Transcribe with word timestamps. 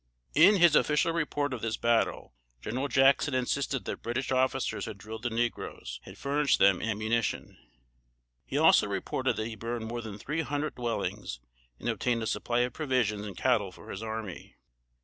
In 0.33 0.55
his 0.55 0.75
official 0.75 1.13
report 1.13 1.53
of 1.53 1.61
this 1.61 1.77
battle, 1.77 2.33
General 2.59 2.87
Jackson 2.87 3.35
insisted 3.35 3.85
that 3.85 4.01
British 4.01 4.31
officers 4.31 4.85
had 4.87 4.97
drilled 4.97 5.21
the 5.21 5.29
negroes, 5.29 5.99
and 6.03 6.15
British 6.15 6.57
traders 6.57 6.57
had 6.57 6.57
furnished 6.57 6.57
them 6.57 6.81
ammunition. 6.81 7.55
He 8.43 8.57
also 8.57 8.87
reported 8.87 9.35
that 9.35 9.45
he 9.45 9.55
burned 9.55 9.85
more 9.85 10.01
than 10.01 10.17
three 10.17 10.41
hundred 10.41 10.73
dwellings, 10.73 11.39
and 11.79 11.87
obtained 11.87 12.23
a 12.23 12.25
supply 12.25 12.61
of 12.61 12.73
provisions 12.73 13.23
and 13.27 13.37
cattle 13.37 13.71
for 13.71 13.91
his 13.91 14.01
army. 14.01 14.55